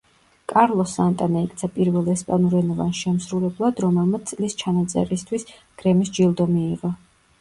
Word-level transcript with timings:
კარლოს 0.51 0.93
სანტანა 0.99 1.43
იქცა 1.47 1.69
პირველ 1.75 2.09
ესპანურენოვან 2.13 2.91
შემსრულებლად, 3.01 3.83
რომელმაც 3.87 4.33
წლის 4.35 4.57
ჩანაწერისთვის 4.63 5.47
გრემის 5.83 6.15
ჯილდო 6.19 6.49
მიიღო. 6.57 6.93